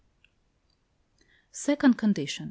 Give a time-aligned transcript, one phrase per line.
[1.51, 2.39] Second condition.